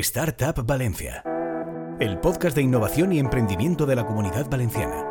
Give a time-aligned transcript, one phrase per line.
[0.00, 1.22] Startup Valencia,
[2.00, 5.04] el podcast de innovación y emprendimiento de la comunidad valenciana.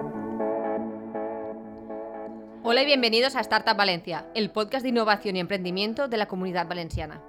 [2.63, 6.67] Hola y bienvenidos a Startup Valencia, el podcast de innovación y emprendimiento de la comunidad
[6.67, 7.22] valenciana.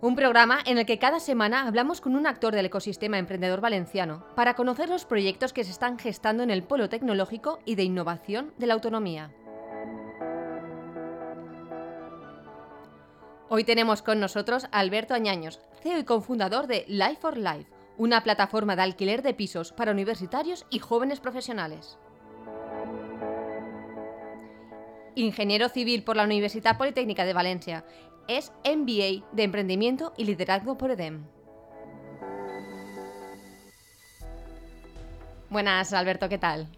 [0.00, 4.26] Un programa en el que cada semana hablamos con un actor del ecosistema emprendedor valenciano
[4.34, 8.52] para conocer los proyectos que se están gestando en el polo tecnológico y de innovación
[8.58, 9.30] de la autonomía.
[13.52, 17.68] Hoy tenemos con nosotros a Alberto Añaños, CEO y cofundador de Life for Life,
[17.98, 21.98] una plataforma de alquiler de pisos para universitarios y jóvenes profesionales.
[25.16, 27.84] Ingeniero civil por la Universidad Politécnica de Valencia,
[28.28, 31.24] es MBA de Emprendimiento y Liderazgo por EDEM.
[35.48, 36.68] Buenas, Alberto, ¿qué tal?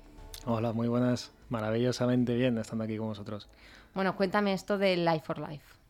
[0.46, 1.32] Hola, muy buenas.
[1.50, 3.50] Maravillosamente bien estando aquí con vosotros.
[3.92, 5.81] Bueno, cuéntame esto de Life for Life.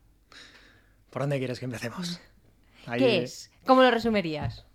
[1.13, 2.19] ¿Por dónde quieres que empecemos?
[2.97, 3.51] ¿Qué es?
[3.67, 4.65] ¿Cómo lo resumirías?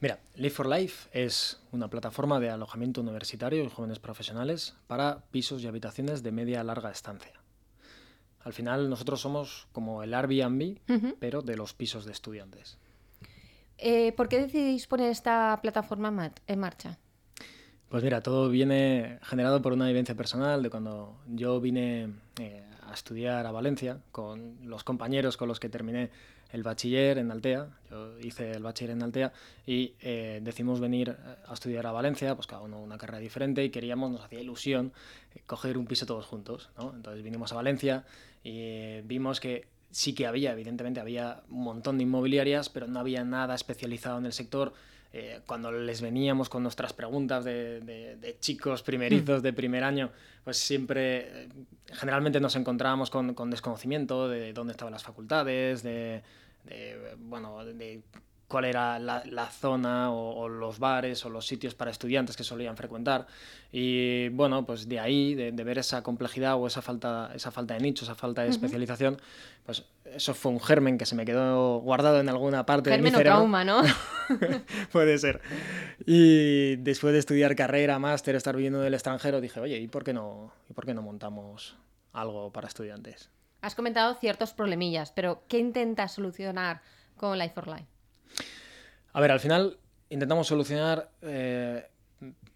[0.00, 5.62] Mira, Live for Life es una plataforma de alojamiento universitario y jóvenes profesionales para pisos
[5.62, 7.34] y habitaciones de media a larga estancia.
[8.40, 10.78] Al final nosotros somos como el Airbnb,
[11.18, 12.78] pero de los pisos de estudiantes.
[13.76, 16.98] Eh, ¿Por qué decidís poner esta plataforma en marcha?
[17.90, 22.08] Pues mira, todo viene generado por una vivencia personal de cuando yo vine
[22.40, 22.64] eh,
[22.94, 26.10] a estudiar a Valencia con los compañeros con los que terminé
[26.52, 27.68] el bachiller en Altea.
[27.90, 29.32] Yo hice el bachiller en Altea
[29.66, 33.64] y eh, decidimos venir eh, a estudiar a Valencia, pues cada uno una carrera diferente
[33.64, 34.92] y queríamos, nos hacía ilusión
[35.34, 36.70] eh, coger un piso todos juntos.
[36.78, 36.92] ¿no?
[36.94, 38.04] Entonces vinimos a Valencia
[38.44, 43.24] y vimos que sí que había, evidentemente había un montón de inmobiliarias, pero no había
[43.24, 44.72] nada especializado en el sector
[45.16, 50.10] eh, cuando les veníamos con nuestras preguntas de, chicos primerizos de primer año,
[50.42, 51.48] pues siempre, eh,
[51.92, 56.24] generalmente nos encontrábamos con, desconocimiento de dónde estaban las facultades, de,
[57.16, 58.02] bueno, de
[58.48, 63.28] cuál era la, zona o, los bares o los sitios para estudiantes que solían frecuentar.
[63.70, 67.80] Y bueno, pues de ahí, de, ver esa complejidad o esa falta, esa falta de
[67.80, 69.20] nicho, esa falta de especialización,
[69.64, 73.10] pues eso fue un germen que se me quedó guardado en alguna parte de mi
[73.10, 73.32] cerebro.
[73.32, 73.82] trauma, ¿no?
[74.92, 75.40] Puede ser.
[76.06, 80.04] Y después de estudiar carrera, máster, estar viviendo en el extranjero, dije, oye, ¿y por
[80.04, 81.76] qué no, ¿y por qué no montamos
[82.12, 83.30] algo para estudiantes?
[83.60, 86.82] Has comentado ciertos problemillas, pero ¿qué intentas solucionar
[87.16, 87.86] con Life for Life?
[89.12, 89.78] A ver, al final
[90.10, 91.86] intentamos solucionar eh,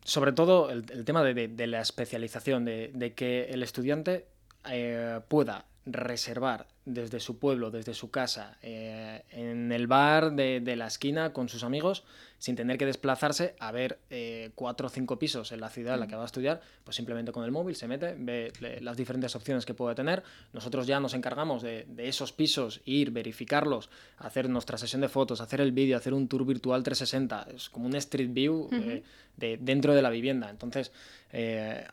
[0.04, 4.26] sobre todo el, tema de, la especialización, de, que el estudiante
[4.70, 10.87] eh, pueda reservar desde su pueblo, desde su casa, eh, en el bar de, la
[10.87, 12.04] esquina con sus amigos,
[12.38, 16.00] sin tener que desplazarse a ver eh, cuatro o cinco pisos en la ciudad en
[16.00, 19.34] la que va a estudiar, pues simplemente con el móvil se mete, ve las diferentes
[19.37, 20.22] opciones que puede tener.
[20.53, 25.60] Nosotros ya nos encargamos de, esos pisos, ir, verificarlos, hacer nuestra sesión de fotos, hacer
[25.60, 29.03] el vídeo, hacer un tour virtual 360, es como un street view eh,
[29.37, 30.49] de, dentro de la vivienda.
[30.49, 30.93] Entonces,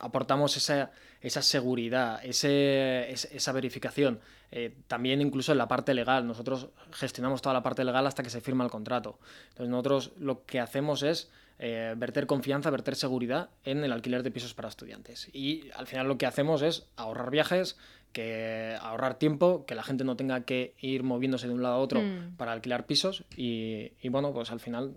[0.00, 0.90] aportamos esa,
[1.20, 4.20] esa seguridad, ese, esa verificación.
[4.52, 6.26] Eh, también incluso en la parte legal.
[6.26, 9.18] Nosotros gestionamos toda la parte legal hasta que se firma el contrato.
[9.48, 14.30] Entonces nosotros lo que hacemos es eh, verter confianza, verter seguridad en el alquiler de
[14.30, 15.28] pisos para estudiantes.
[15.32, 17.76] Y al final lo que hacemos es ahorrar viajes,
[18.12, 21.78] que ahorrar tiempo, que la gente no tenga que ir moviéndose de un lado a
[21.78, 22.36] otro mm.
[22.36, 24.94] para alquilar pisos y, bueno, pues al final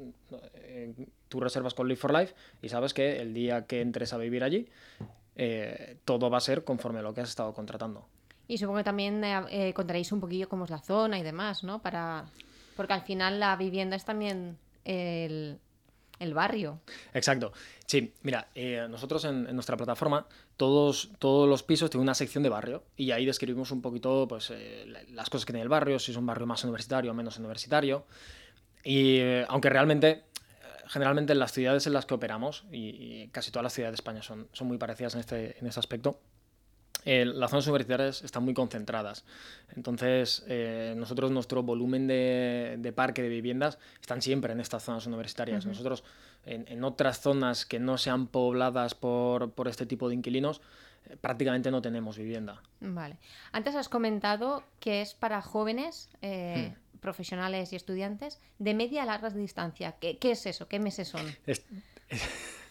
[0.56, 0.94] eh,
[1.28, 4.44] tú reservas con Live for Life y sabes que el día que entres a vivir
[4.44, 4.68] allí
[6.04, 8.06] todo va a ser conforme a lo que has estado contratando.
[8.50, 11.64] Y supongo que también eh, eh, contaréis un poquillo cómo es la zona y demás,
[11.64, 11.84] ¿no?
[11.84, 12.26] Para...
[12.76, 15.60] Porque al final la vivienda es también el,
[16.34, 16.80] barrio.
[17.14, 17.54] Exacto.
[17.86, 20.26] Sí, mira, eh, nosotros en, nuestra plataforma
[20.58, 24.52] todos, todos los pisos tienen una sección de barrio y ahí describimos un poquito pues,
[25.10, 28.08] las cosas que tiene el barrio, si es un barrio más universitario o menos universitario.
[28.84, 30.24] Y aunque realmente
[30.88, 34.24] generalmente en las ciudades en las que operamos, y, casi todas las ciudades de España
[34.24, 36.20] son, son muy parecidas en este, en este aspecto,
[37.06, 39.24] las zonas universitarias están muy concentradas.
[39.76, 45.66] Entonces, eh, nosotros, nuestro volumen de, parque de viviendas están siempre en estas zonas universitarias.
[45.66, 46.04] Nosotros,
[46.46, 50.62] en, otras zonas que no sean pobladas por, este tipo de inquilinos,
[51.06, 52.62] eh, prácticamente no tenemos vivienda.
[52.80, 53.18] Vale.
[53.51, 56.10] Antes has comentado que es para jóvenes.
[56.22, 56.90] Eh, hmm.
[57.00, 59.96] profesionales y estudiantes de media a larga distancia.
[60.01, 60.68] ¿Qué, es eso?
[60.68, 61.25] ¿Qué meses son?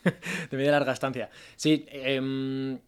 [0.04, 1.30] de media a larga estancia.
[1.56, 2.78] Sí, em,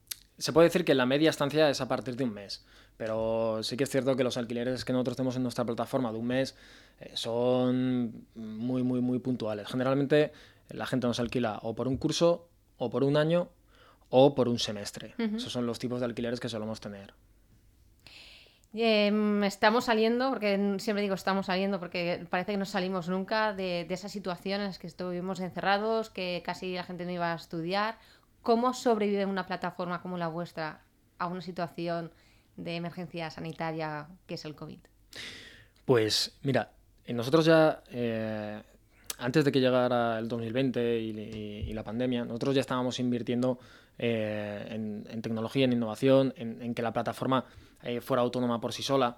[0.40, 2.64] se puede decir que la media estancia es a partir de un mes,
[2.96, 6.18] pero sí que es cierto que los alquileres que nosotros tenemos en nuestra plataforma de
[6.18, 6.56] un mes
[6.98, 9.68] eh, son muy, muy, muy puntuales.
[9.68, 10.32] Generalmente
[10.70, 12.48] la gente nos alquila o por un curso,
[12.78, 13.50] o por un año,
[14.08, 15.14] o por un semestre.
[15.18, 17.12] Esos son los tipos de alquileres que solemos tener.
[18.72, 23.84] Em, estamos saliendo, porque siempre digo estamos saliendo, porque parece que no salimos nunca de,
[23.86, 27.36] de esas situaciones en las que estuvimos encerrados, que casi la gente no iba a
[27.36, 27.98] estudiar.
[28.42, 30.82] ¿Cómo sobrevive una plataforma como la vuestra
[31.18, 32.10] a una situación
[32.56, 34.78] de emergencia sanitaria que es el COVID?
[35.84, 36.72] Pues mira,
[37.08, 38.62] nosotros ya, eh,
[39.18, 43.58] antes de que llegara el 2020 y, la pandemia, nosotros ya estábamos invirtiendo
[43.98, 47.44] eh, en, tecnología, en innovación, en que la plataforma
[47.82, 49.16] eh, fuera autónoma por sí sola.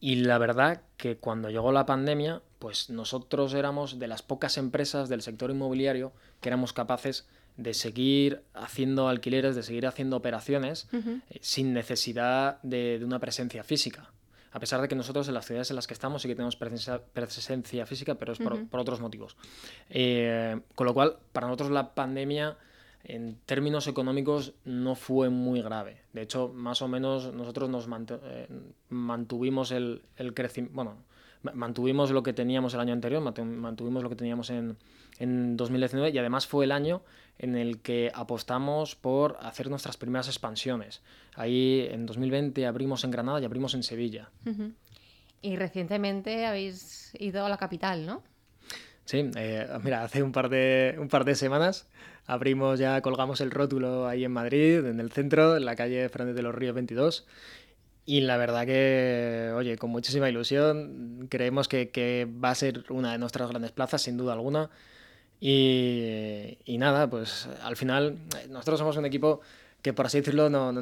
[0.00, 5.08] Y la verdad que cuando llegó la pandemia, pues nosotros éramos de las pocas empresas
[5.08, 7.26] del sector inmobiliario que éramos capaces
[7.58, 14.12] de seguir haciendo alquileres, de seguir haciendo operaciones eh, sin necesidad de, una presencia física.
[14.52, 16.56] A pesar de que nosotros en las ciudades en las que estamos sí que tenemos
[16.56, 19.36] presencia, presencia física, pero es por, otros motivos.
[19.90, 22.56] Eh, con lo cual, para nosotros la pandemia
[23.02, 26.02] en términos económicos no fue muy grave.
[26.12, 28.48] De hecho, más o menos nosotros nos eh,
[28.88, 30.96] mantuvimos el, el crecimiento, bueno,
[31.54, 34.76] mantuvimos lo que teníamos el año anterior, mantuvimos lo que teníamos en,
[35.18, 37.02] en 2019 y además fue el año
[37.38, 41.02] en el que apostamos por hacer nuestras primeras expansiones.
[41.34, 44.30] Ahí en 2020 abrimos en Granada y abrimos en Sevilla.
[45.40, 48.22] Y recientemente habéis ido a la capital, ¿no?
[49.04, 51.88] Sí, eh, mira, hace un par, de, un par de semanas
[52.28, 56.36] abrimos ya, colgamos el rótulo ahí en Madrid, en el centro, en la calle Fernández
[56.36, 57.26] de los Ríos 22.
[58.04, 63.18] Y la verdad que, oye, con muchísima ilusión, creemos que, va a ser una de
[63.18, 64.70] nuestras grandes plazas, sin duda alguna.
[65.40, 68.18] Y, nada, pues al final
[68.48, 69.40] nosotros somos un equipo
[69.82, 70.72] que, por así decirlo, no,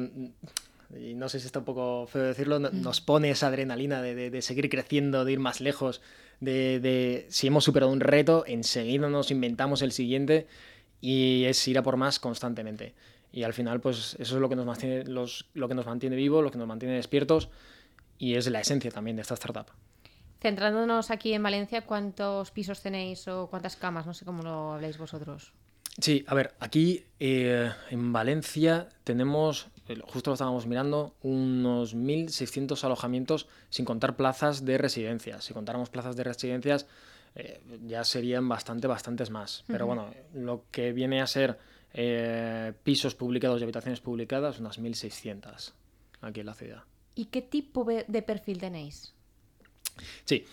[0.97, 2.81] y no sé si está un poco feo decirlo, mm.
[2.81, 6.01] nos pone esa adrenalina de, de seguir creciendo, de ir más lejos
[6.39, 10.47] de, si hemos superado un reto, enseguida nos inventamos el siguiente
[11.01, 12.93] y es ir a por más constantemente.
[13.31, 16.15] Y al final, pues eso es lo que nos mantiene, los, lo que nos mantiene
[16.15, 17.49] vivos, lo que nos mantiene despiertos
[18.17, 19.67] y es la esencia también de esta startup.
[20.39, 24.05] Centrándonos aquí en Valencia, ¿cuántos pisos tenéis o cuántas camas?
[24.05, 25.53] No sé cómo lo habláis vosotros.
[25.99, 32.83] Sí, a ver, aquí eh, en Valencia tenemos, eh, justo lo estábamos mirando, unos 1.600
[32.83, 35.43] alojamientos sin contar plazas de residencias.
[35.43, 36.85] Si contáramos plazas de residencias,
[37.33, 39.63] eh, ya serían bastante, bastantes más.
[39.65, 41.57] Pero bueno, lo que viene a ser
[42.83, 45.73] pisos publicados y habitaciones publicadas, unas 1.600
[46.21, 46.83] aquí en la ciudad.
[47.15, 49.16] ¿Y qué tipo de perfil tenéis?
[50.25, 50.45] Sí,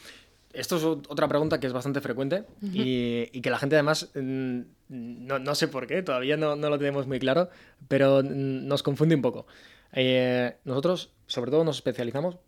[0.55, 5.55] esto es otra pregunta que es bastante frecuente y, que la gente además, mm, no,
[5.55, 7.51] sé por qué, todavía no, lo tenemos muy claro,
[7.89, 9.47] pero nos confunde un poco.
[9.93, 12.39] Eh, nosotros, sobre todo, nos especializamos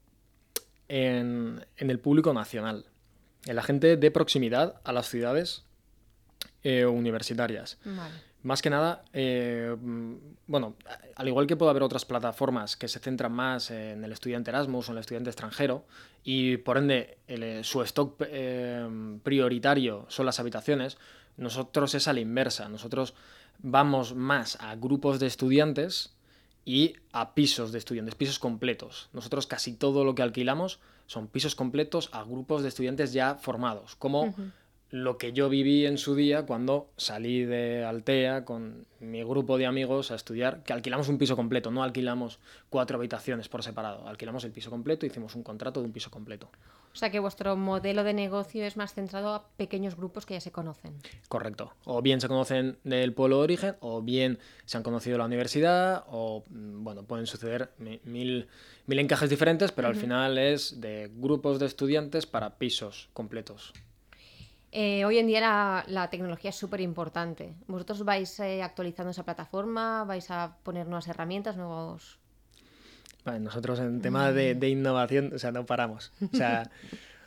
[0.89, 2.87] en, el público nacional,
[3.45, 5.65] en la gente de proximidad a las ciudades
[6.63, 7.79] eh, universitarias.
[8.43, 9.75] Más que nada, eh,
[10.47, 10.77] bueno,
[11.17, 14.89] al igual que puede haber otras plataformas que se centran más en el estudiante Erasmus
[14.89, 15.85] o en el estudiante extranjero,
[16.23, 20.97] y por ende eh, su stock eh, prioritario son las habitaciones,
[21.37, 22.69] nosotros es a la inversa.
[22.69, 23.15] Nosotros
[23.59, 26.15] vamos más a grupos de estudiantes
[26.65, 29.09] y a pisos de estudiantes, pisos completos.
[29.13, 33.95] Nosotros casi todo lo que alquilamos son pisos completos a grupos de estudiantes ya formados,
[33.97, 34.35] como
[34.91, 39.67] lo que yo viví en su día cuando salí de Altea con mi grupo de
[39.67, 42.39] amigos a estudiar, que alquilamos un piso completo, no alquilamos
[42.71, 46.51] cuatro habitaciones por separado, alquilamos el piso completo, hicimos un contrato de un piso completo.
[46.93, 50.41] O sea que vuestro modelo de negocio es más centrado a pequeños grupos que ya
[50.41, 50.95] se conocen.
[51.29, 51.75] Correcto.
[51.85, 55.27] O bien se conocen del pueblo de origen, o bien se han conocido en la
[55.27, 58.49] universidad, o mm, bueno, pueden suceder mil,
[58.87, 63.75] mil encajes diferentes, pero al final es de grupos de estudiantes para pisos completos.
[64.79, 67.55] Eh, hoy en día la, tecnología es súper importante.
[67.67, 70.05] ¿Vosotros vais eh, actualizando esa plataforma?
[70.05, 72.19] ¿Vais a poner nuevas herramientas, nuevos...?
[73.41, 76.13] nosotros en tema de, innovación, o sea, no paramos.
[76.31, 76.71] O sea,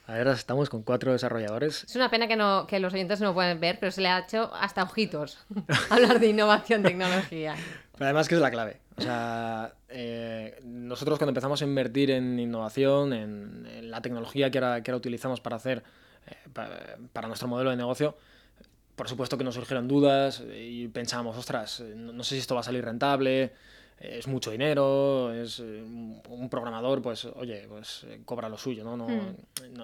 [0.05, 1.85] ahora estamos con cuatro desarrolladores.
[1.85, 4.19] Es una pena que, no, que los oyentes no pueden ver, pero se le ha
[4.19, 5.39] hecho hasta ojitos
[5.89, 7.55] hablar de innovación, tecnología.
[7.93, 8.79] Pero además que es la clave.
[8.95, 14.83] O sea, eh, nosotros cuando empezamos a invertir en innovación, en, la tecnología que ahora,
[14.83, 15.83] que ahora utilizamos para hacer
[17.13, 18.15] para nuestro modelo de negocio,
[18.95, 22.65] por supuesto que nos surgieron dudas y pensábamos, ostras, no, sé si esto va a
[22.65, 23.53] salir rentable,
[23.97, 28.97] es mucho dinero, es eh, un programador, pues, oye, pues eh, cobra lo suyo, ¿no?
[28.97, 29.35] No, hmm.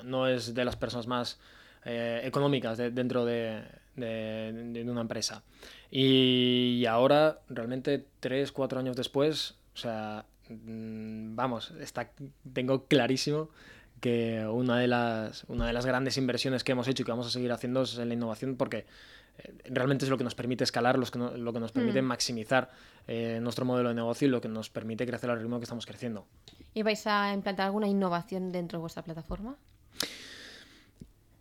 [0.03, 1.39] no, es de las personas más
[1.85, 3.63] eh, económicas dentro de,
[3.95, 5.43] una empresa.
[5.89, 12.11] Y, ahora, realmente, tres, cuatro años después, o sea, mm, vamos, está,
[12.53, 13.49] tengo clarísimo
[14.05, 17.25] que una de, las, una de las grandes inversiones que hemos hecho y que vamos
[17.25, 18.85] a seguir haciendo es en la innovación porque
[19.39, 22.05] eh, realmente es lo que nos permite escalar, lo que, lo que nos permite Mm.
[22.05, 22.69] maximizar
[23.07, 25.87] eh, nuestro modelo de negocio y lo que nos permite crecer al ritmo que estamos
[25.87, 26.27] creciendo.
[26.75, 29.55] ¿Y vais a implantar alguna innovación dentro de vuestra plataforma?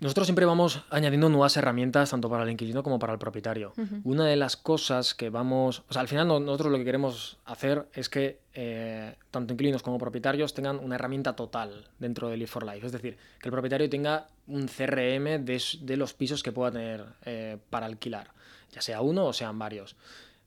[0.00, 3.72] Nosotros siempre vamos añadiendo nuevas herramientas tanto para el inquilino como para el propietario.
[4.02, 7.38] Una de las cosas que vamos, o sea, al final no- nosotros lo que queremos
[7.44, 12.48] hacer es que eh, tanto inquilinos como propietarios tengan una herramienta total dentro de Live
[12.48, 12.84] for Life.
[12.86, 17.56] Es decir, que el propietario tenga un CRM de los pisos que pueda tener eh,
[17.70, 18.32] para alquilar,
[18.72, 19.96] ya sea uno o sean varios.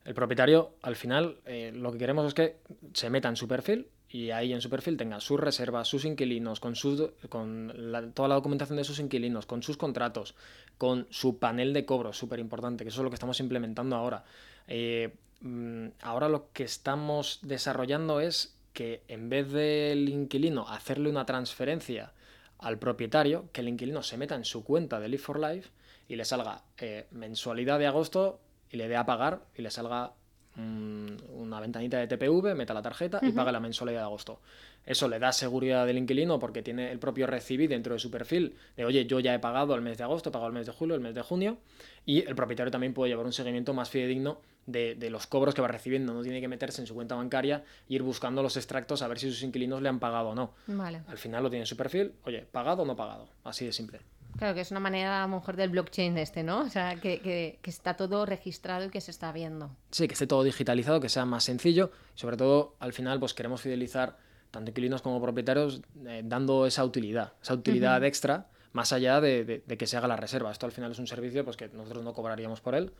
[0.04, 2.56] El propietario, al final, eh, lo que queremos es que
[2.92, 6.60] se meta en su perfil y ahí en su perfil tenga sus reservas, sus inquilinos,
[6.60, 7.72] con, sus, con
[8.14, 10.34] toda la documentación de sus inquilinos, con sus contratos,
[10.78, 14.24] con su panel de cobros, súper importante, que eso es lo que estamos implementando ahora.
[14.66, 21.26] Eh, mm, ahora lo que estamos desarrollando es que en vez del inquilino hacerle una
[21.26, 22.12] transferencia
[22.58, 25.70] al propietario, que el inquilino se meta en su cuenta de Live for Life
[26.08, 30.12] y le salga eh, mensualidad de agosto y le dé a pagar y le salga
[30.58, 34.40] una ventanita de TPV, meta la tarjeta y paga la mensualidad de agosto.
[34.84, 38.56] Eso le da seguridad del inquilino porque tiene el propio recibí dentro de su perfil
[38.76, 40.72] de, oye, yo ya he pagado el mes de agosto, he pagado el mes de
[40.72, 41.58] julio, el mes de junio,
[42.06, 45.62] y el propietario también puede llevar un seguimiento más fidedigno de, de los cobros que
[45.62, 46.14] va recibiendo.
[46.14, 49.18] No tiene que meterse en su cuenta bancaria e ir buscando los extractos a ver
[49.18, 50.54] si sus inquilinos le han pagado o no.
[50.66, 51.02] Vale.
[51.06, 53.28] Al final lo tiene en su perfil, oye, pagado o no pagado.
[53.44, 54.00] Así de simple.
[54.38, 56.60] Claro que es una manera a lo mejor del blockchain de este, ¿no?
[56.60, 59.70] O sea, que, que- que está todo registrado y que se está viendo.
[59.90, 61.90] Sí, que esté todo digitalizado, que sea más sencillo.
[62.14, 64.16] Sobre todo, al final, pues queremos fidelizar
[64.52, 69.62] tanto inquilinos como propietarios eh, dando esa utilidad, esa utilidad extra, más allá de, de-
[69.66, 70.52] de que se haga la reserva.
[70.52, 72.92] Esto al final es un servicio pues, que nosotros no cobraríamos por él,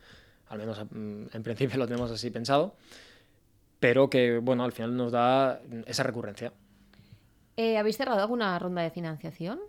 [0.49, 2.75] al menos mm, en principio lo tenemos así pensado,
[3.79, 6.51] pero que, bueno, al final nos da esa recurrencia.
[7.55, 9.59] Eh, ¿Habéis cerrado alguna ronda de financiación?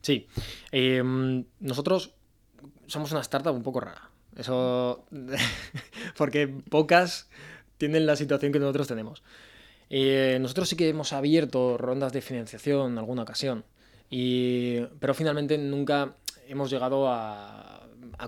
[0.00, 0.26] Sí,
[0.72, 1.02] eh,
[1.60, 2.14] nosotros
[2.86, 4.10] somos una startup un poco rara.
[4.36, 5.06] Eso,
[6.16, 7.28] porque pocas
[7.78, 9.22] tienen la situación que nosotros tenemos.
[9.90, 13.64] Eh, nosotros sí que hemos abierto rondas de financiación en alguna ocasión,
[14.10, 16.16] y, pero finalmente nunca
[16.48, 17.70] hemos llegado a,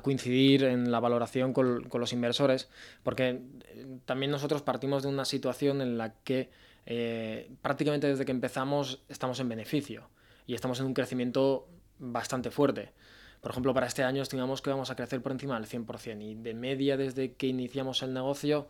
[0.03, 2.69] coincidir en la valoración con, con los inversores,
[3.03, 6.51] porque eh, también nosotros partimos de una situación en la que
[6.87, 10.09] eh, prácticamente desde que empezamos estamos en beneficio
[10.47, 12.93] y estamos en un crecimiento bastante fuerte.
[13.41, 16.35] Por ejemplo, para este año estimamos que vamos a crecer por encima del 100% y
[16.35, 18.69] de media desde que iniciamos el negocio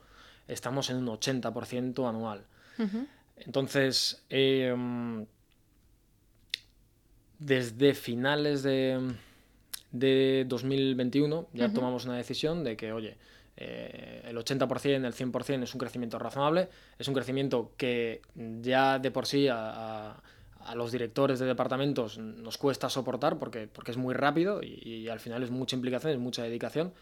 [0.49, 2.45] estamos en un 80% anual.
[3.39, 4.75] Entonces, eh,
[7.39, 9.15] desde finales de,
[9.93, 13.17] de 2021 ya tomamos una decisión de que, oye,
[13.59, 16.69] eh, el 80%, el 100% es un crecimiento razonable,
[16.99, 18.23] es un crecimiento que
[18.63, 19.57] ya de por sí a,
[20.11, 20.23] a-
[20.67, 25.09] a los directores de departamentos nos cuesta soportar porque, porque es muy rápido y, y
[25.09, 26.93] al final es mucha implicación, es mucha dedicación.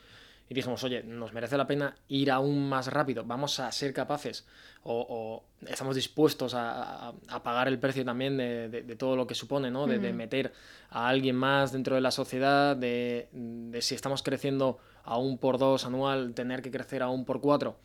[0.47, 4.47] Y dijimos, oye, nos merece la pena ir aún más rápido, vamos a ser capaces
[4.83, 9.17] o, o estamos dispuestos a, a- a pagar el precio también de, de- de todo
[9.17, 9.87] lo que supone, ¿no?
[9.87, 10.53] De, de meter
[10.91, 15.57] a alguien más dentro de la sociedad, de, de si estamos creciendo a un por
[15.57, 17.79] dos anual, tener que crecer a un por cuatro.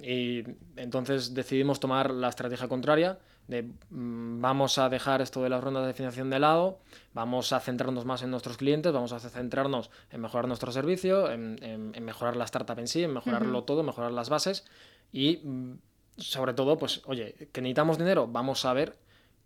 [0.00, 0.44] Y
[0.76, 3.18] entonces decidimos tomar la estrategia contraria
[3.48, 6.78] de mm, vamos a dejar esto de las rondas de financiación de lado,
[7.14, 11.58] vamos a centrarnos más en nuestros clientes, vamos a centrarnos en mejorar nuestro servicio, en,
[11.62, 14.64] en- en mejorar la startup en sí, en mejorarlo todo, mejorar las bases
[15.12, 15.72] y mm,
[16.16, 18.96] sobre todo, pues oye, que necesitamos dinero, vamos a ver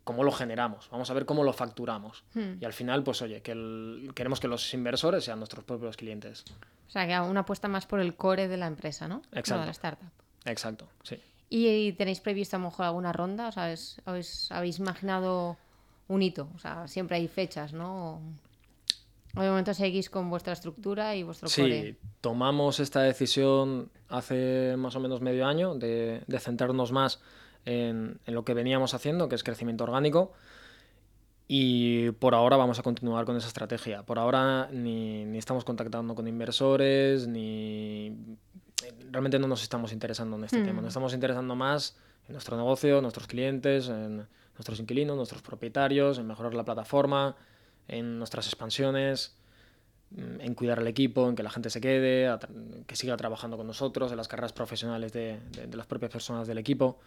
[0.03, 2.25] cómo lo generamos, vamos a ver cómo lo facturamos.
[2.61, 6.45] Y al final, pues oye, que el- queremos que los inversores sean nuestros propios clientes.
[6.89, 9.23] O sea, que una apuesta más por el core de la empresa, ¿no?
[9.33, 9.61] No Exacto.
[9.61, 10.09] de la startup.
[10.45, 11.19] Exacto, sí.
[11.57, 13.47] ¿Y tenéis previsto a lo mejor alguna ronda?
[13.47, 15.57] O sea, ¿es- ¿habéis, habéis imaginado
[16.09, 16.49] un hito?
[16.57, 18.21] O sea, siempre hay fechas, ¿no?
[19.37, 21.97] O de momento seguís con vuestra estructura y vuestro Sí, core.
[22.21, 27.21] tomamos esta decisión hace más o menos medio año de, de centrarnos más
[27.65, 30.33] en, en lo que veníamos haciendo, que es crecimiento orgánico.
[31.47, 34.03] Y por ahora vamos a continuar con esa estrategia.
[34.03, 38.37] Por ahora ni, ni estamos contactando con inversores, ni
[39.11, 40.81] realmente no nos estamos interesando en este tema.
[40.81, 41.97] Nos estamos interesando más
[42.29, 47.37] en nuestro negocio, nuestros clientes, en nuestros inquilinos, nuestros propietarios, en mejorar la plataforma,
[47.89, 49.37] en nuestras expansiones,
[50.11, 52.31] mm, en cuidar al equipo, en que la gente se quede,
[52.87, 56.47] que siga trabajando con nosotros, en las carreras profesionales de, de- de las propias personas
[56.47, 56.99] del equipo.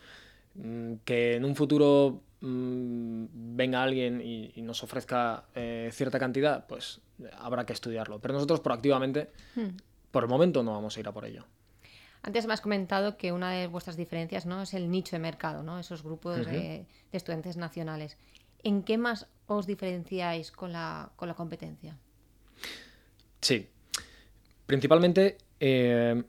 [0.55, 6.65] Mm, Que en un futuro mm, venga alguien y, y nos ofrezca eh, cierta cantidad,
[6.67, 6.99] pues
[7.39, 8.19] habrá que estudiarlo.
[8.19, 9.29] Pero nosotros proactivamente,
[10.11, 11.45] por el momento, no vamos a ir a por ello.
[12.27, 14.61] Antes me has comentado que una de vuestras diferencias ¿no?
[14.61, 15.79] es el nicho de mercado, ¿no?
[15.79, 18.17] esos grupos de, de estudiantes nacionales.
[18.63, 21.95] ¿En qué más os diferenciáis con la, con la competencia?
[23.39, 23.69] Sí.
[24.65, 26.21] Principalmente eh,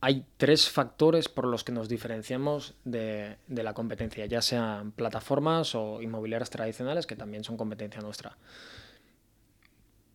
[0.00, 5.74] hay tres factores por los que nos diferenciamos de, de, la competencia, ya sean plataformas
[5.74, 8.38] o inmobiliarias tradicionales, que también son competencia nuestra.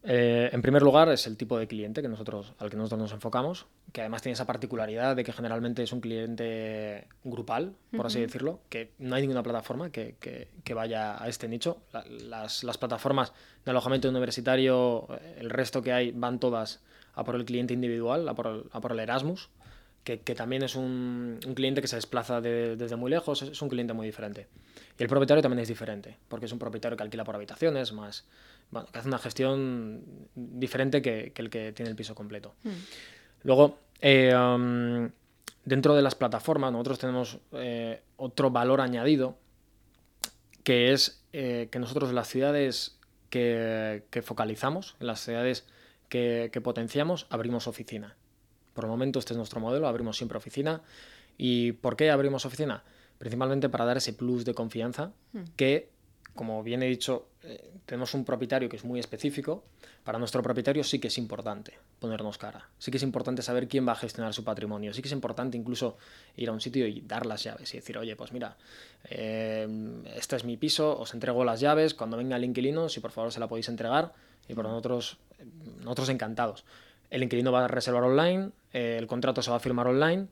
[0.06, 3.12] Eh, en primer lugar, es el tipo de cliente que nosotros, al que nosotros nos
[3.14, 8.04] enfocamos, que además tiene esa particularidad de que generalmente es un cliente grupal, por uh
[8.04, 8.08] -huh.
[8.08, 11.78] así decirlo, que no hay ninguna plataforma que, que, que vaya a este nicho.
[11.94, 13.32] La, las, las, plataformas
[13.64, 15.08] de alojamiento universitario,
[15.38, 16.82] el resto que hay, van todas
[17.16, 19.50] a por el cliente individual, a por el, a por el Erasmus,
[20.04, 23.62] que, que, también es un, un, cliente que se desplaza de, desde muy lejos, es
[23.62, 24.48] un cliente muy diferente.
[25.00, 28.26] Y el propietario también es diferente, porque es un propietario que alquila por habitaciones, más
[28.74, 30.04] bueno, que hace una gestión
[30.36, 32.56] diferente que, que, el que tiene el piso completo.
[32.64, 32.70] Mm.
[33.44, 35.10] Luego, eh, um,
[35.64, 39.38] dentro de las plataformas, nosotros tenemos eh, otro valor añadido,
[40.64, 42.98] que es eh, que nosotros las ciudades
[43.30, 45.68] que, que, focalizamos, en las ciudades
[46.10, 48.16] que, que potenciamos, abrimos oficina.
[48.74, 50.82] Por el momento este es nuestro modelo, abrimos siempre oficina.
[51.38, 52.84] ¿Y por qué abrimos oficina?
[53.18, 55.44] Principalmente para dar ese plus de confianza mm.
[55.56, 55.94] que
[56.36, 59.64] como bien he dicho, eh, tenemos un propietario que es muy específico.
[60.04, 62.70] Para nuestro propietario sí que es importante ponernos cara.
[62.80, 64.94] Sí que es importante saber quién va a gestionar su patrimonio.
[64.94, 65.98] Sí que es importante incluso
[66.36, 68.58] ir a un sitio y dar las llaves y decir, oye, pues mira,
[69.10, 71.94] eh, este es mi piso, os entrego las llaves.
[71.94, 74.14] Cuando venga el inquilino, si por favor se la podéis entregar.
[74.48, 75.18] Y por nosotros,
[75.82, 76.66] nosotros encantados.
[77.14, 80.26] El inquilino va a reservar online, eh, el contrato se va a firmar online,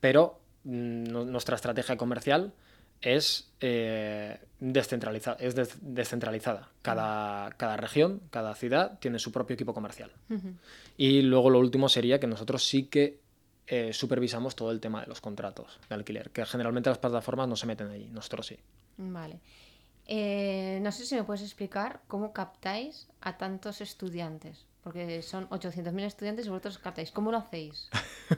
[0.00, 2.52] pero mm, nuestra estrategia comercial
[3.00, 6.68] es, eh, descentraliza es des descentralizada.
[6.82, 10.12] Cada, cada, región, cada ciudad tiene su propio equipo comercial.
[10.28, 10.54] Uh -huh.
[10.98, 13.18] Y luego lo último sería que nosotros sí que
[13.66, 17.56] eh, supervisamos todo el tema de los contratos de alquiler, que generalmente las plataformas no
[17.56, 18.58] se meten allí, nosotros sí.
[18.98, 19.40] Vale.
[20.04, 26.04] Eh, no sé si me puedes explicar cómo captáis a tantos estudiantes, porque son 800.000
[26.04, 27.10] estudiantes y vosotros captáis.
[27.10, 27.90] ¿Cómo lo hacéis?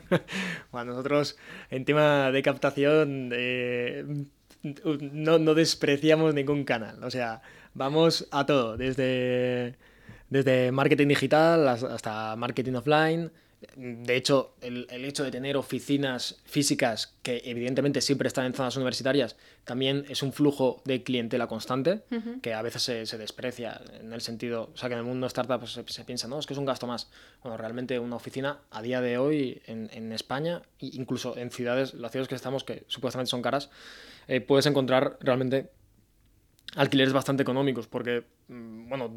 [0.72, 1.36] bueno, nosotros
[1.68, 4.24] en tema de captación eh,
[5.12, 7.04] no, no, despreciamos ningún canal.
[7.04, 7.42] O sea,
[7.74, 9.76] vamos a todo, desde,
[10.30, 13.30] desde marketing digital hasta marketing offline.
[13.76, 18.76] De hecho, el, el, hecho de tener oficinas físicas que evidentemente siempre están en zonas
[18.76, 22.40] universitarias también es un flujo de clientela constante uh -huh.
[22.40, 25.26] que a veces se, se, desprecia en el sentido, o sea que en el mundo
[25.26, 27.10] startup se, se, piensa, no, es que es un gasto más.
[27.42, 32.12] Bueno, realmente una oficina a día de hoy en, en España, incluso en ciudades, las
[32.12, 33.70] ciudades que estamos que supuestamente son caras,
[34.28, 35.70] eh, puedes encontrar realmente
[36.76, 39.10] alquileres bastante económicos porque, mm, bueno,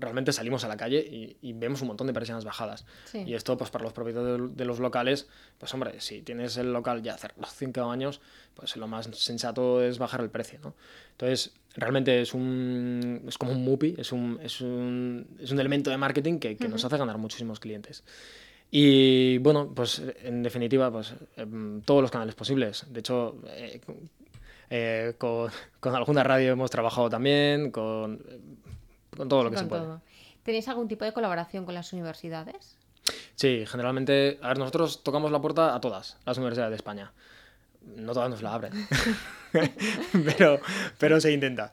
[0.00, 2.86] realmente salimos a la calle y, y vemos un montón de persianas bajadas.
[3.04, 3.22] Sí.
[3.26, 7.02] Y esto, pues para los propietarios de los locales, pues hombre, si tienes el local
[7.02, 8.20] ya hace cinco años,
[8.54, 10.74] pues lo más sensato es bajar el precio, ¿no?
[11.12, 15.90] Entonces, realmente es un es como un MUPI, es un, es un, es un elemento
[15.90, 16.72] de marketing que, que uh -huh.
[16.72, 18.02] nos hace ganar muchísimos clientes.
[18.70, 21.46] Y bueno, pues en definitiva, pues eh,
[21.84, 22.86] todos los canales posibles.
[22.88, 23.80] De hecho, eh,
[24.70, 28.22] eh, con, con, alguna radio hemos trabajado también, con,
[29.20, 29.82] con todo lo que con se puede.
[29.82, 30.00] Todo.
[30.42, 32.78] ¿Tenéis algún tipo de colaboración con las universidades?
[33.34, 37.12] Sí, generalmente, a ver, nosotros tocamos la puerta a todas las universidades de España.
[37.96, 38.72] No todas nos la abren,
[40.24, 40.58] pero,
[40.96, 41.70] pero se intenta.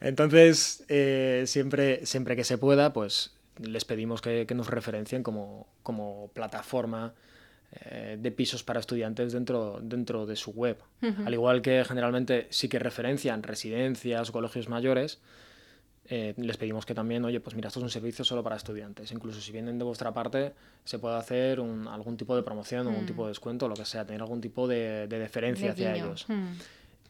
[0.00, 3.30] Entonces, eh, siempre, siempre que se pueda, pues
[3.60, 7.14] les pedimos que, que nos referencien como, como plataforma
[7.90, 10.78] eh, de pisos para estudiantes dentro, dentro de su web.
[11.00, 11.26] Uh -huh.
[11.26, 15.20] Al igual que generalmente sí que referencian residencias o colegios mayores,
[16.10, 19.12] eh, les pedimos que también, oye, pues mira, esto es un servicio solo para estudiantes.
[19.12, 22.88] Incluso si vienen de vuestra parte, se puede hacer un, algún tipo de promoción, mm.
[22.88, 25.96] algún tipo de descuento, lo que sea, tener algún tipo de, de deferencia de hacia
[25.96, 26.24] ellos.
[26.28, 26.52] Mm.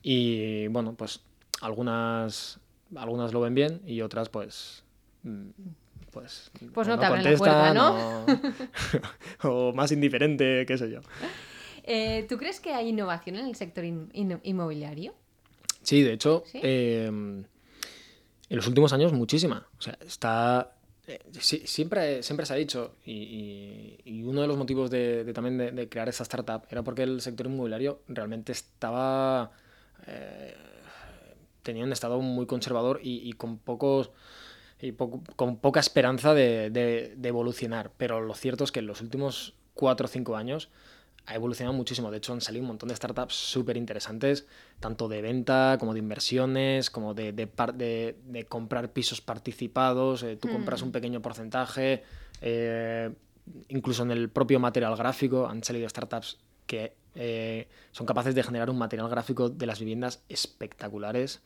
[0.03, 1.21] Y bueno, pues
[1.61, 2.59] algunas,
[2.97, 4.83] algunas lo ven bien y otras pues
[5.23, 5.51] mm,
[6.11, 8.25] pues, pues no, no te abren la puerta, ¿no?
[9.45, 11.01] O, o, más indiferente, qué sé yo.
[11.91, 15.15] Eh, ¿Tú crees que hay innovación en el sector in, in, inmobiliario?
[15.83, 16.61] Sí, de hecho, ¿Sí?
[16.63, 17.11] Eh,
[18.49, 19.67] en los últimos años muchísima.
[19.79, 20.73] O sea, está...
[21.07, 26.09] Eh, siempre, siempre se ha dicho, y, uno de los motivos de, también de, crear
[26.09, 29.53] esta startup era porque el sector inmobiliario realmente estaba...
[30.07, 30.55] Eh,
[31.63, 34.11] tenía un estado muy conservador y, con pocos
[34.81, 37.93] y poco, con poca esperanza de, de, evolucionar.
[37.97, 40.71] Pero lo cierto es que en los últimos 4 o 5 años
[41.29, 42.11] ha evolucionado muchísimo.
[42.11, 44.47] De hecho, han salido un montón de startups súper interesantes,
[44.81, 50.23] tanto de venta como de inversiones, como de, de comprar pisos participados.
[50.23, 50.53] Eh, tú mm.
[50.53, 52.03] compras un pequeño porcentaje.
[52.41, 53.11] Eh,
[53.69, 58.71] incluso en el propio material gráfico han salido startups que eh, son capaces de generar
[58.71, 61.43] un material gráfico de las viviendas espectaculares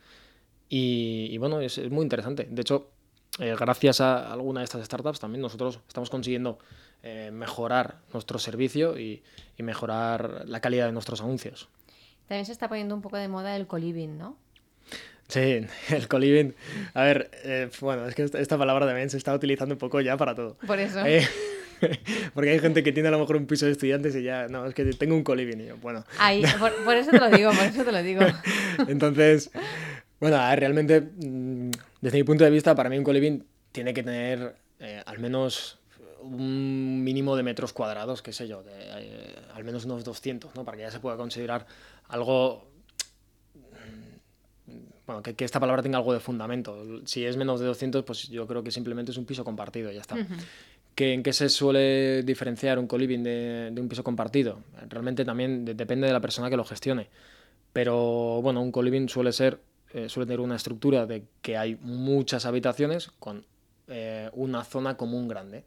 [0.68, 2.47] Y, bueno, es, muy interesante.
[2.51, 2.90] De hecho,
[3.38, 6.59] eh, gracias a alguna de estas startups también nosotros estamos consiguiendo
[7.03, 9.23] eh, mejorar nuestro servicio y,
[9.59, 11.69] mejorar la calidad de nuestros anuncios.
[12.27, 14.37] También se está poniendo un poco de moda el coliving, ¿no?
[15.29, 16.57] Sí, el coliving.
[16.95, 20.17] A ver, eh, bueno, es que esta palabra también se está utilizando un poco ya
[20.17, 20.57] para todo.
[20.67, 20.99] Por eso.
[22.35, 24.67] porque hay gente que tiene a lo mejor un piso de estudiantes y ya, no,
[24.67, 26.05] es que tengo un coliving y yo, bueno.
[26.19, 26.43] Ahí,
[26.85, 28.23] por, eso te lo digo, por eso te lo digo.
[28.88, 29.51] Entonces,
[30.21, 34.57] bueno, realmente, mm, desde mi punto de vista, para mí un coliving tiene que tener
[34.81, 35.79] eh, al menos
[36.23, 40.65] un mínimo de metros cuadrados, qué sé yo, de, eh, al menos unos 200, ¿no?
[40.65, 41.67] Para que ya se pueda considerar
[42.09, 42.65] algo
[43.55, 44.73] mm,
[45.07, 47.03] bueno, que, esta palabra tenga algo de fundamento.
[47.07, 49.95] Si es menos de 200, pues yo creo que simplemente es un piso compartido y
[49.95, 50.17] ya está.
[50.97, 54.61] ¿En qué se suele diferenciar un coliving de, un piso compartido?
[54.89, 57.09] Realmente también depende de la persona que lo gestione.
[57.73, 59.59] Pero bueno, un coliving suele ser
[59.95, 63.45] eh, suele tener una estructura de que hay muchas habitaciones con
[63.89, 65.65] eh, una zona común grande.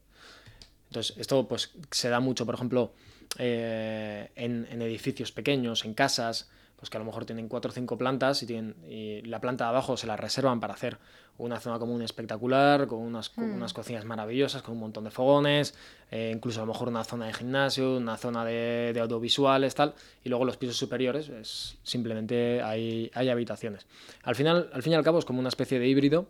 [0.95, 2.93] Entonces, esto pues se da mucho, por ejemplo,
[3.37, 7.97] eh, en, edificios pequeños, en casas, pues que a lo mejor tienen cuatro o cinco
[7.97, 10.97] plantas y, tienen, y la planta de abajo se la reservan para hacer
[11.37, 13.55] una zona común espectacular, con unas, hmm.
[13.55, 15.75] unas cocinas maravillosas, con un montón de fogones,
[16.11, 19.95] eh, incluso a lo mejor una zona de gimnasio, una zona de, de audiovisuales, tal,
[20.23, 23.85] y luego los pisos superiores es, simplemente hay, hay habitaciones.
[24.23, 26.29] Al, final, al fin y al cabo es como una especie de híbrido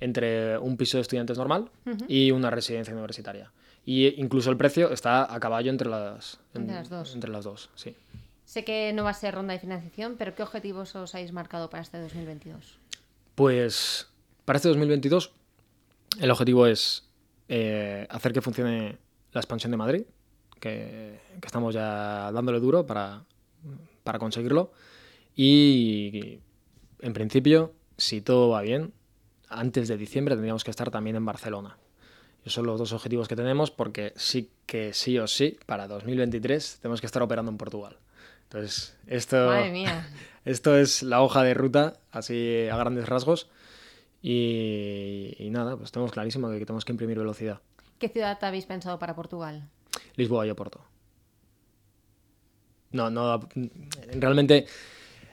[0.00, 1.70] entre un piso de estudiantes normal
[2.08, 3.52] y una residencia universitaria.
[3.84, 7.14] Y incluso el precio está a caballo entre las, entre las dos.
[7.14, 7.96] Entre las dos, sí.
[8.44, 11.70] Sé que no va a ser ronda de financiación, pero ¿qué objetivos os habéis marcado
[11.70, 12.78] para este 2022?
[13.34, 14.08] Pues
[14.44, 15.32] para este 2022
[16.18, 17.08] el objetivo es
[17.48, 18.98] eh, hacer que funcione
[19.32, 20.02] la expansión de Madrid,
[20.58, 23.24] que, estamos ya dándole duro para,
[24.02, 24.72] para conseguirlo.
[25.36, 26.40] Y
[27.00, 28.92] en principio, si todo va bien,
[29.48, 31.78] antes de diciembre tendríamos que estar también en Barcelona.
[32.40, 36.78] Esos son los dos objetivos que tenemos porque sí que sí o sí, para 2023
[36.80, 37.98] tenemos que estar operando en Portugal.
[38.44, 39.52] Entonces, esto,
[40.44, 43.48] esto es la hoja de ruta, así a grandes rasgos.
[44.22, 47.60] Y, nada, pues tenemos clarísimo que tenemos que imprimir velocidad.
[47.98, 49.68] ¿Qué ciudad habéis pensado para Portugal?
[50.16, 50.84] Lisboa y Oporto.
[52.92, 53.48] No, no,
[54.14, 54.66] realmente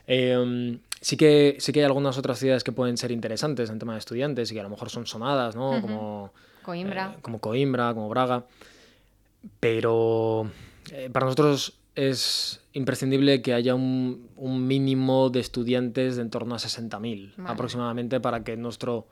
[0.06, 3.94] em, sí, que, sí que hay algunas otras ciudades que pueden ser interesantes en tema
[3.94, 5.80] de estudiantes y que a lo mejor son sonadas, ¿no?
[5.80, 6.32] Como
[6.62, 7.14] Coimbra.
[7.16, 8.44] Eh, como Coimbra, como Braga.
[9.60, 10.50] Pero
[10.92, 16.58] eh, para nosotros es imprescindible que haya un, mínimo de estudiantes de en torno a
[16.58, 19.06] 60.000 aproximadamente para que nuestro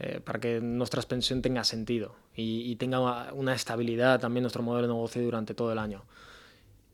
[0.00, 4.94] eh, para que nuestra expansión tenga sentido y, tenga una estabilidad también nuestro modelo de
[4.94, 6.04] negocio durante todo el año.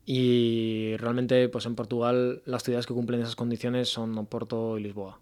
[0.05, 5.19] Y realmente, pues en Portugal, las ciudades que cumplen esas condiciones son Oporto y Lisboa.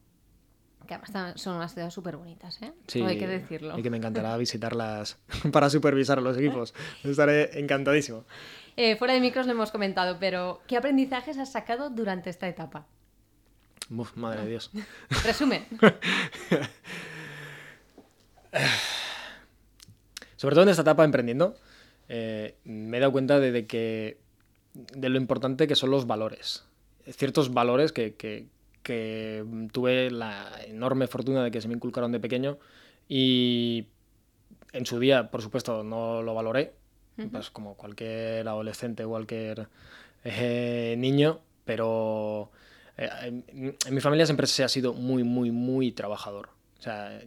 [0.87, 2.73] Que además son unas ciudades súper bonitas, ¿eh?
[2.87, 3.79] Sí, hay que decirlo.
[3.79, 5.17] Y que me encantará visitarlas
[5.53, 6.73] para supervisar a los equipos.
[7.03, 8.25] Estaré encantadísimo.
[8.75, 12.85] Eh, fuera de micros lo hemos comentado, pero ¿qué aprendizajes has sacado durante esta etapa?
[13.89, 14.71] Uf, madre de Dios.
[15.23, 15.65] Resumen.
[20.35, 21.55] Sobre todo en esta etapa emprendiendo,
[22.09, 24.19] eh, me he dado cuenta de, que
[24.73, 26.65] de lo importante que son los valores.
[27.05, 28.47] Ciertos valores que,
[29.71, 32.57] tuve la enorme fortuna de que se me inculcaron de pequeño
[33.07, 33.87] y
[34.73, 36.73] en su día, por supuesto, no lo valoré,
[37.31, 39.67] pues como cualquier adolescente, cualquier
[40.23, 42.51] eh, niño, pero
[42.97, 46.49] eh, en, mi familia siempre se ha sido muy, muy, muy trabajador.
[46.83, 47.17] O sea,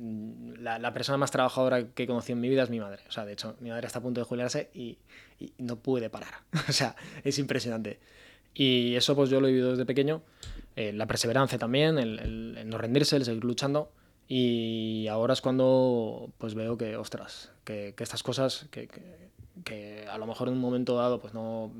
[0.58, 3.00] la, persona más trabajadora que he conocido en mi vida es mi madre.
[3.08, 4.98] O sea, de hecho, mi madre está a punto de jubilarse y,
[5.56, 6.34] no puede parar.
[6.68, 7.98] o sea, es impresionante.
[8.52, 10.20] Y eso pues yo lo he vivido desde pequeño.
[10.76, 13.90] Eh, la perseverancia también, el, no rendirse, el seguir luchando.
[14.28, 18.90] Y ahora es cuando pues veo que, ostras, que, estas cosas, que,
[19.64, 21.72] que a lo mejor en un momento dado pues no,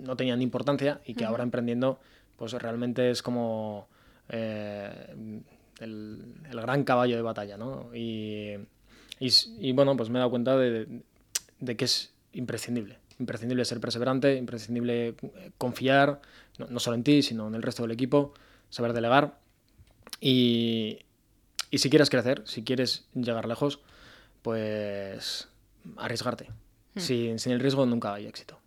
[0.00, 2.00] no tenían importancia y que ahora emprendiendo
[2.36, 3.86] pues realmente es como
[4.30, 5.14] eh,
[5.82, 7.90] el, gran caballo de batalla, ¿no?
[7.94, 8.56] Y,
[9.18, 11.02] y, bueno, pues me he dado cuenta de,
[11.60, 12.98] de, que es imprescindible.
[13.18, 15.16] Imprescindible ser perseverante, imprescindible eh,
[15.58, 16.20] confiar,
[16.58, 18.34] no, no, solo en ti, sino en el resto del equipo,
[18.70, 19.38] saber delegar.
[20.20, 20.98] Y,
[21.70, 23.80] y si quieres crecer, si quieres llegar lejos,
[24.42, 25.48] pues
[25.96, 26.50] arriesgarte.
[26.94, 27.00] Hmm.
[27.00, 28.58] Sin, el riesgo nunca hay éxito.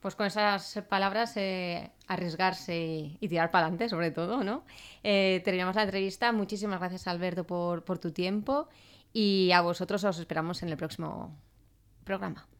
[0.00, 4.64] Pues con esas palabras, eh, arriesgarse y, tirar para adelante, sobre todo, ¿no?
[5.02, 6.32] Eh, terminamos la entrevista.
[6.32, 8.68] Muchísimas gracias, Alberto, por, por tu tiempo
[9.12, 11.36] y a vosotros os esperamos en el próximo
[12.04, 12.50] programa.